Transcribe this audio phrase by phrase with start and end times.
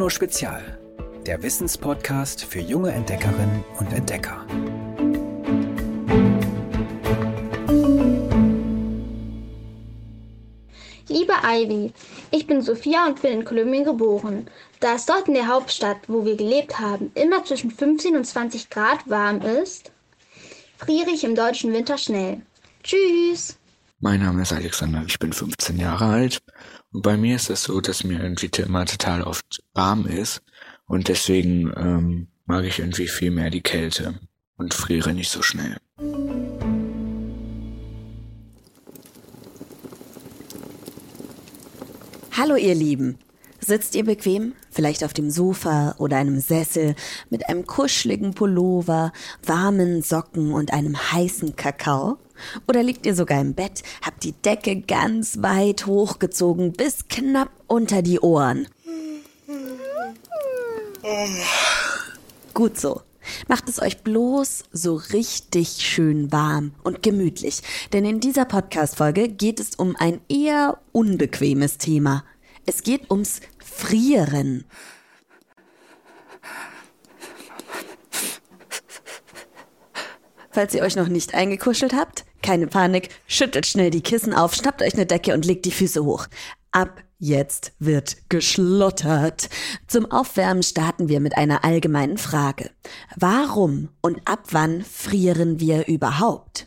[0.00, 0.78] Bruno Spezial,
[1.26, 4.46] der Wissenspodcast für junge Entdeckerinnen und Entdecker.
[11.06, 11.92] Liebe Ivy,
[12.30, 14.48] ich bin Sophia und bin in Kolumbien geboren.
[14.80, 18.70] Da es dort in der Hauptstadt, wo wir gelebt haben, immer zwischen 15 und 20
[18.70, 19.92] Grad warm ist,
[20.78, 22.40] friere ich im deutschen Winter schnell.
[22.82, 23.59] Tschüss!
[24.02, 26.42] Mein Name ist Alexander, ich bin 15 Jahre alt
[26.90, 30.40] und bei mir ist es so, dass mir irgendwie immer total oft warm ist
[30.86, 34.18] und deswegen ähm, mag ich irgendwie viel mehr die Kälte
[34.56, 35.76] und friere nicht so schnell.
[42.32, 43.18] Hallo ihr Lieben.
[43.58, 44.54] Sitzt ihr bequem?
[44.70, 46.94] Vielleicht auf dem Sofa oder einem Sessel
[47.28, 49.12] mit einem kuscheligen Pullover,
[49.44, 52.16] warmen Socken und einem heißen Kakao?
[52.68, 58.02] Oder liegt ihr sogar im Bett, habt die Decke ganz weit hochgezogen bis knapp unter
[58.02, 58.68] die Ohren?
[62.54, 63.02] Gut so.
[63.48, 69.60] Macht es euch bloß so richtig schön warm und gemütlich, denn in dieser Podcast-Folge geht
[69.60, 72.24] es um ein eher unbequemes Thema.
[72.66, 74.64] Es geht ums Frieren.
[80.50, 84.82] Falls ihr euch noch nicht eingekuschelt habt, keine Panik, schüttelt schnell die Kissen auf, schnappt
[84.82, 86.26] euch eine Decke und legt die Füße hoch.
[86.72, 89.48] Ab jetzt wird geschlottert.
[89.86, 92.70] Zum Aufwärmen starten wir mit einer allgemeinen Frage.
[93.16, 96.66] Warum und ab wann frieren wir überhaupt?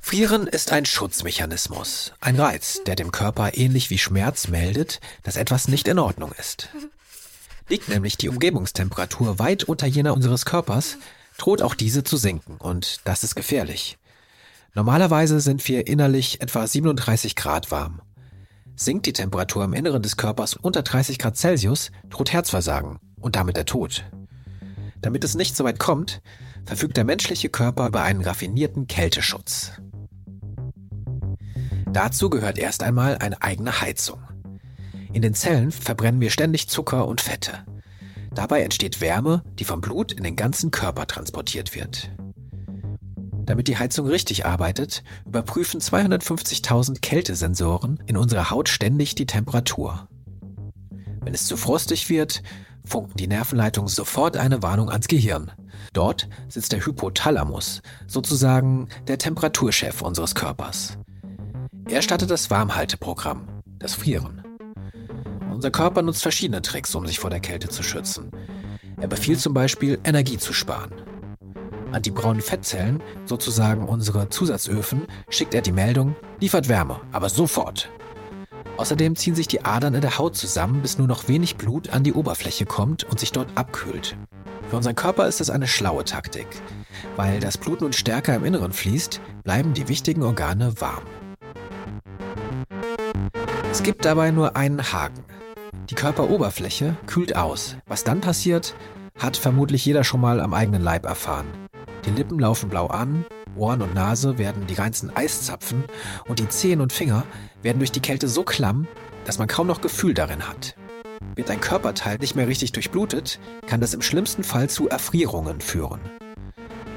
[0.00, 5.66] Frieren ist ein Schutzmechanismus, ein Reiz, der dem Körper ähnlich wie Schmerz meldet, dass etwas
[5.66, 6.68] nicht in Ordnung ist.
[7.68, 10.98] Liegt nämlich die Umgebungstemperatur weit unter jener unseres Körpers,
[11.38, 13.98] droht auch diese zu sinken und das ist gefährlich.
[14.74, 18.02] Normalerweise sind wir innerlich etwa 37 Grad warm.
[18.76, 23.56] Sinkt die Temperatur im Inneren des Körpers unter 30 Grad Celsius, droht Herzversagen und damit
[23.56, 24.04] der Tod.
[25.00, 26.22] Damit es nicht so weit kommt,
[26.66, 29.72] verfügt der menschliche Körper über einen raffinierten Kälteschutz.
[31.92, 34.20] Dazu gehört erst einmal eine eigene Heizung.
[35.14, 37.64] In den Zellen verbrennen wir ständig Zucker und Fette.
[38.34, 42.10] Dabei entsteht Wärme, die vom Blut in den ganzen Körper transportiert wird.
[43.46, 50.08] Damit die Heizung richtig arbeitet, überprüfen 250.000 Kältesensoren in unserer Haut ständig die Temperatur.
[51.20, 52.42] Wenn es zu frostig wird,
[52.84, 55.52] funken die Nervenleitungen sofort eine Warnung ans Gehirn.
[55.92, 60.98] Dort sitzt der Hypothalamus, sozusagen der Temperaturchef unseres Körpers.
[61.88, 63.46] Er startet das Warmhalteprogramm,
[63.78, 64.43] das Frieren.
[65.64, 68.30] Unser Körper nutzt verschiedene Tricks, um sich vor der Kälte zu schützen.
[69.00, 70.92] Er befiehlt zum Beispiel, Energie zu sparen.
[71.90, 77.88] An die braunen Fettzellen, sozusagen unsere Zusatzöfen, schickt er die Meldung, liefert Wärme, aber sofort.
[78.76, 82.04] Außerdem ziehen sich die Adern in der Haut zusammen, bis nur noch wenig Blut an
[82.04, 84.18] die Oberfläche kommt und sich dort abkühlt.
[84.68, 86.48] Für unseren Körper ist das eine schlaue Taktik.
[87.16, 91.04] Weil das Blut nun stärker im Inneren fließt, bleiben die wichtigen Organe warm.
[93.70, 95.24] Es gibt dabei nur einen Haken.
[95.90, 97.76] Die Körperoberfläche kühlt aus.
[97.86, 98.74] Was dann passiert,
[99.18, 101.46] hat vermutlich jeder schon mal am eigenen Leib erfahren.
[102.04, 103.24] Die Lippen laufen blau an,
[103.56, 105.84] Ohren und Nase werden die reinsten Eiszapfen
[106.26, 107.24] und die Zehen und Finger
[107.62, 108.86] werden durch die Kälte so klamm,
[109.24, 110.74] dass man kaum noch Gefühl darin hat.
[111.36, 116.00] Wird ein Körperteil nicht mehr richtig durchblutet, kann das im schlimmsten Fall zu Erfrierungen führen.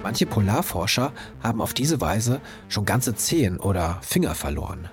[0.04, 1.12] Manche Polarforscher
[1.42, 2.40] haben auf diese Weise
[2.70, 4.90] schon ganze Zehen oder Finger verloren.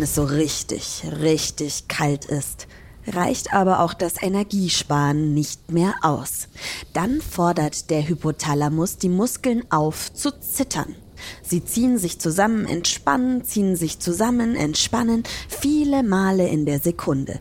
[0.00, 2.68] Wenn es so richtig, richtig kalt ist,
[3.06, 6.48] reicht aber auch das Energiesparen nicht mehr aus.
[6.94, 10.94] Dann fordert der Hypothalamus die Muskeln auf zu zittern.
[11.42, 17.38] Sie ziehen sich zusammen, entspannen, ziehen sich zusammen, entspannen, viele Male in der Sekunde.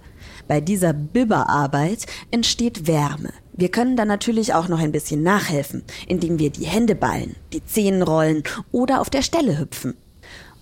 [0.50, 3.32] Bei dieser Bibberarbeit entsteht Wärme.
[3.54, 7.64] Wir können dann natürlich auch noch ein bisschen nachhelfen, indem wir die Hände ballen, die
[7.64, 9.96] Zehen rollen oder auf der Stelle hüpfen.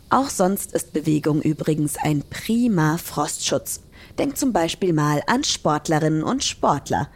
[0.09, 3.81] Auch sonst ist Bewegung übrigens ein prima Frostschutz.
[4.18, 7.09] Denkt zum Beispiel mal an Sportlerinnen und Sportler.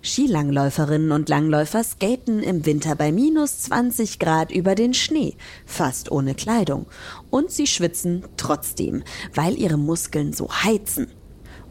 [0.00, 5.34] Skilangläuferinnen und Langläufer skaten im Winter bei minus 20 Grad über den Schnee,
[5.64, 6.86] fast ohne Kleidung.
[7.30, 9.02] Und sie schwitzen trotzdem,
[9.34, 11.08] weil ihre Muskeln so heizen.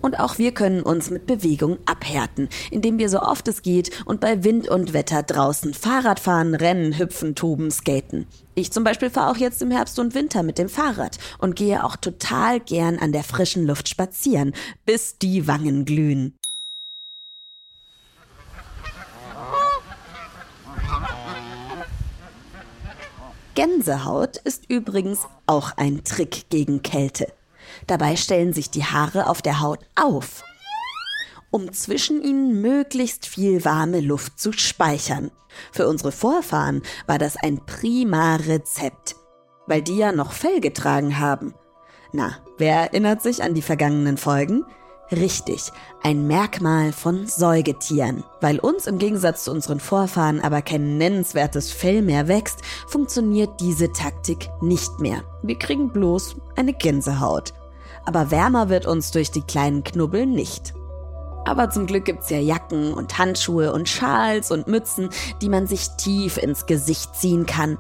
[0.02, 4.20] Und auch wir können uns mit Bewegung abhärten, indem wir so oft es geht und
[4.22, 8.28] bei Wind und Wetter draußen Fahrrad fahren, rennen, hüpfen, toben, skaten.
[8.54, 11.84] Ich zum Beispiel fahre auch jetzt im Herbst und Winter mit dem Fahrrad und gehe
[11.84, 14.54] auch total gern an der frischen Luft spazieren,
[14.86, 16.38] bis die Wangen glühen.
[23.56, 27.32] Gänsehaut ist übrigens auch ein Trick gegen Kälte.
[27.88, 30.44] Dabei stellen sich die Haare auf der Haut auf,
[31.52, 35.32] um zwischen ihnen möglichst viel warme Luft zu speichern.
[35.72, 39.16] Für unsere Vorfahren war das ein prima Rezept,
[39.68, 41.54] weil die ja noch Fell getragen haben.
[42.12, 44.64] Na, wer erinnert sich an die vergangenen Folgen?
[45.12, 45.72] Richtig,
[46.02, 48.24] ein Merkmal von Säugetieren.
[48.42, 53.92] Weil uns im Gegensatz zu unseren Vorfahren aber kein nennenswertes Fell mehr wächst, funktioniert diese
[53.92, 55.24] Taktik nicht mehr.
[55.44, 57.54] Wir kriegen bloß eine Gänsehaut.
[58.06, 60.74] Aber wärmer wird uns durch die kleinen Knubbel nicht.
[61.46, 65.10] Aber zum Glück gibt's ja Jacken und Handschuhe und Schals und Mützen,
[65.42, 67.78] die man sich tief ins Gesicht ziehen kann.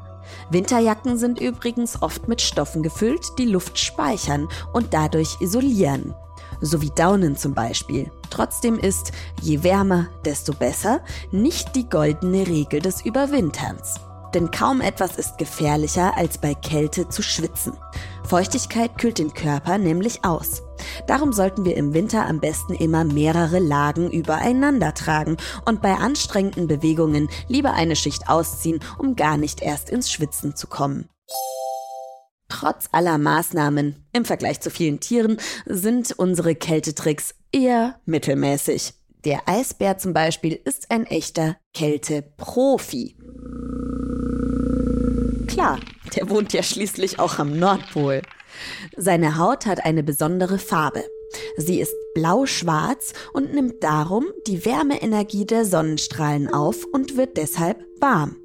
[0.49, 6.13] Winterjacken sind übrigens oft mit Stoffen gefüllt, die Luft speichern und dadurch isolieren
[6.61, 8.11] so wie Daunen zum Beispiel.
[8.29, 9.11] Trotzdem ist,
[9.41, 11.01] je wärmer, desto besser,
[11.31, 13.95] nicht die goldene Regel des Überwinterns.
[14.33, 17.73] Denn kaum etwas ist gefährlicher, als bei Kälte zu schwitzen.
[18.25, 20.63] Feuchtigkeit kühlt den Körper nämlich aus.
[21.07, 26.67] Darum sollten wir im Winter am besten immer mehrere Lagen übereinander tragen und bei anstrengenden
[26.67, 31.09] Bewegungen lieber eine Schicht ausziehen, um gar nicht erst ins Schwitzen zu kommen.
[32.47, 38.93] Trotz aller Maßnahmen im Vergleich zu vielen Tieren sind unsere Kältetricks eher mittelmäßig.
[39.25, 43.15] Der Eisbär zum Beispiel ist ein echter Kälteprofi.
[45.55, 45.79] Klar,
[46.13, 48.21] der wohnt ja schließlich auch am Nordpol.
[48.97, 51.05] Seine Haut hat eine besondere Farbe.
[51.55, 58.35] Sie ist blau-schwarz und nimmt darum die Wärmeenergie der Sonnenstrahlen auf und wird deshalb warm.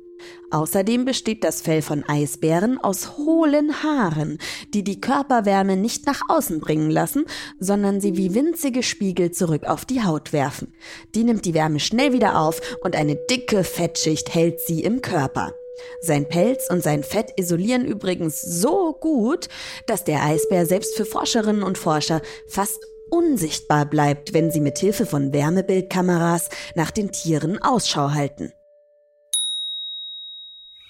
[0.53, 4.39] Außerdem besteht das Fell von Eisbären aus hohlen Haaren,
[4.73, 7.25] die die Körperwärme nicht nach außen bringen lassen,
[7.59, 10.75] sondern sie wie winzige Spiegel zurück auf die Haut werfen.
[11.17, 15.53] Die nimmt die Wärme schnell wieder auf und eine dicke Fettschicht hält sie im Körper.
[16.01, 19.49] Sein Pelz und sein Fett isolieren übrigens so gut,
[19.87, 22.81] dass der Eisbär selbst für Forscherinnen und Forscher fast
[23.11, 28.53] unsichtbar bleibt, wenn sie mit Hilfe von Wärmebildkameras nach den Tieren Ausschau halten.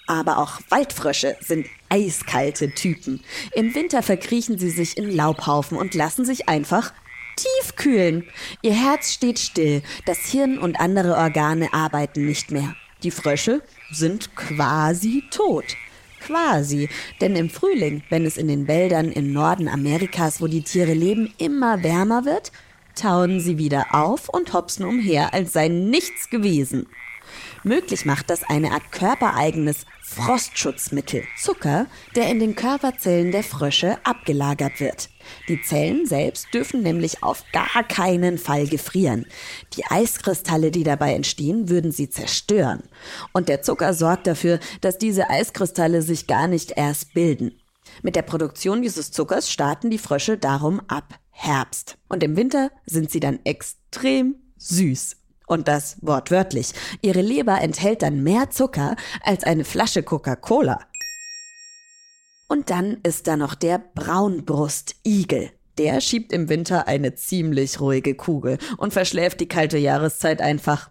[0.07, 3.23] Aber auch Waldfrösche sind eiskalte Typen.
[3.53, 6.93] Im Winter verkriechen sie sich in Laubhaufen und lassen sich einfach
[7.37, 8.29] tief kühlen.
[8.61, 12.75] Ihr Herz steht still, das Hirn und andere Organe arbeiten nicht mehr.
[13.02, 15.64] Die Frösche sind quasi tot.
[16.20, 16.91] Quasi,
[17.23, 21.32] denn im Frühling, wenn es in den Wäldern im Norden Amerikas, wo die Tiere leben,
[21.38, 22.52] immer wärmer wird,
[22.94, 26.87] tauen sie wieder auf und hopsen umher, als sei nichts gewesen.
[27.62, 31.87] Möglich macht das eine Art körpereigenes Frostschutzmittel, Zucker,
[32.17, 35.09] der in den Körperzellen der Frösche abgelagert wird.
[35.49, 39.25] Die Zellen selbst dürfen nämlich auf gar keinen Fall gefrieren.
[39.75, 42.83] Die Eiskristalle, die dabei entstehen, würden sie zerstören.
[43.33, 47.61] Und der Zucker sorgt dafür, dass diese Eiskristalle sich gar nicht erst bilden.
[48.03, 51.99] Mit der Produktion dieses Zuckers starten die Frösche darum ab Herbst.
[52.09, 55.19] Und im Winter sind sie dann extrem süß.
[55.50, 56.75] Und das wortwörtlich.
[57.02, 60.79] Ihre Leber enthält dann mehr Zucker als eine Flasche Coca-Cola.
[62.47, 65.50] Und dann ist da noch der Braunbrustigel.
[65.76, 70.91] Der schiebt im Winter eine ziemlich ruhige Kugel und verschläft die kalte Jahreszeit einfach.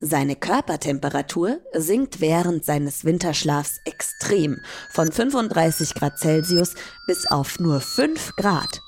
[0.00, 6.74] Seine Körpertemperatur sinkt während seines Winterschlafs extrem, von 35 Grad Celsius
[7.06, 8.80] bis auf nur 5 Grad.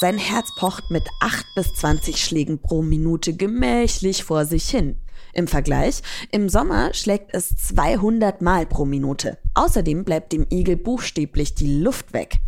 [0.00, 4.96] Sein Herz pocht mit 8 bis 20 Schlägen pro Minute gemächlich vor sich hin.
[5.32, 9.38] Im Vergleich, im Sommer schlägt es 200 Mal pro Minute.
[9.54, 12.38] Außerdem bleibt dem Igel buchstäblich die Luft weg.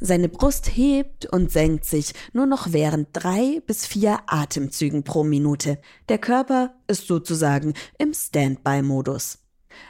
[0.00, 5.78] Seine Brust hebt und senkt sich nur noch während drei bis vier Atemzügen pro Minute.
[6.08, 9.38] Der Körper ist sozusagen im Standby-Modus.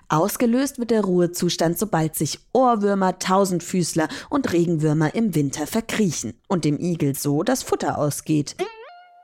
[0.09, 6.79] Ausgelöst wird der Ruhezustand, sobald sich Ohrwürmer, Tausendfüßler und Regenwürmer im Winter verkriechen und dem
[6.79, 8.57] Igel so das Futter ausgeht.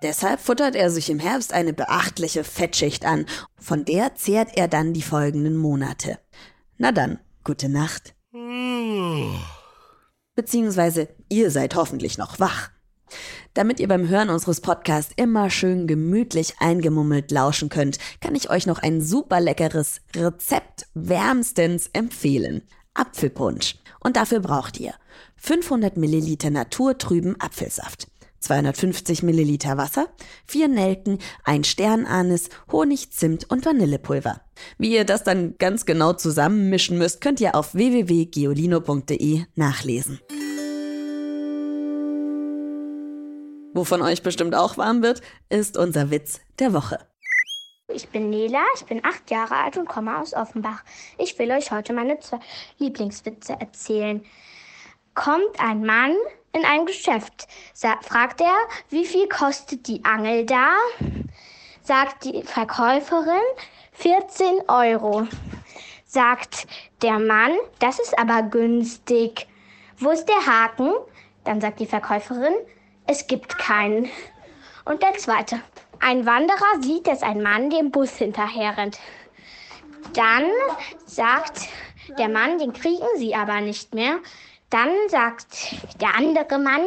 [0.03, 3.27] Deshalb futtert er sich im Herbst eine beachtliche Fettschicht an,
[3.57, 6.19] von der zehrt er dann die folgenden Monate.
[6.77, 8.15] Na dann, gute Nacht.
[10.35, 12.72] Beziehungsweise ihr seid hoffentlich noch wach.
[13.55, 18.67] Damit ihr beim Hören unseres Podcasts immer schön gemütlich eingemummelt lauschen könnt, kann ich euch
[18.67, 22.63] noch ein super leckeres Rezept wärmstens empfehlen.
[22.95, 23.77] Apfelpunsch.
[24.01, 24.95] Und dafür braucht ihr
[25.37, 28.09] 500 Milliliter naturtrüben Apfelsaft,
[28.41, 30.09] 250 Milliliter Wasser,
[30.47, 34.41] 4 Nelken, ein Sternanis, Honig, Zimt und Vanillepulver.
[34.79, 40.21] Wie ihr das dann ganz genau zusammenmischen müsst, könnt ihr auf www.geolino.de nachlesen.
[43.75, 46.99] Wovon euch bestimmt auch warm wird, ist unser Witz der Woche.
[47.89, 50.83] Ich bin Nela, ich bin acht Jahre alt und komme aus Offenbach.
[51.19, 52.39] Ich will euch heute meine zwei
[52.79, 54.25] Lieblingswitze erzählen.
[55.15, 56.15] Kommt ein Mann
[56.53, 57.49] in ein Geschäft,
[58.03, 58.55] fragt er,
[58.91, 60.75] wie viel kostet die Angel da?
[61.83, 63.41] Sagt die Verkäuferin,
[63.93, 65.27] 14 Euro.
[66.07, 66.67] Sagt
[67.01, 69.47] der Mann, das ist aber günstig.
[69.99, 70.93] Wo ist der Haken?
[71.45, 72.55] Dann sagt die Verkäuferin,
[73.07, 74.09] es gibt keinen.
[74.85, 75.61] Und der zweite.
[76.01, 78.99] Ein Wanderer sieht, dass ein Mann dem Bus hinterher rennt.
[80.15, 80.45] Dann
[81.07, 81.69] sagt
[82.19, 84.19] der Mann, den kriegen sie aber nicht mehr.
[84.71, 86.85] Dann sagt der andere Mann,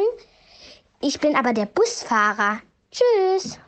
[1.00, 2.60] ich bin aber der Busfahrer.
[2.90, 3.58] Tschüss.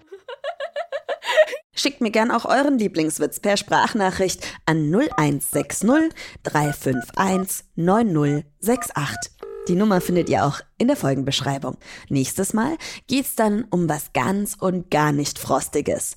[1.74, 6.12] Schickt mir gern auch euren Lieblingswitz per Sprachnachricht an 0160
[6.42, 9.37] 351 9068.
[9.68, 11.76] Die Nummer findet ihr auch in der Folgenbeschreibung.
[12.08, 16.16] Nächstes Mal geht's dann um was ganz und gar nicht Frostiges.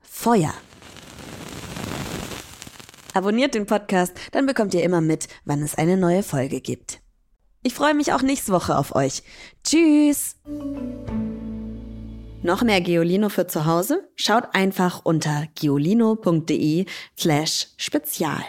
[0.00, 0.52] Feuer.
[3.14, 7.00] Abonniert den Podcast, dann bekommt ihr immer mit, wann es eine neue Folge gibt.
[7.62, 9.22] Ich freue mich auch nächste Woche auf euch.
[9.64, 10.36] Tschüss!
[12.42, 14.08] Noch mehr Geolino für zu Hause?
[14.14, 16.86] Schaut einfach unter geolino.de
[17.18, 18.42] slash spezial.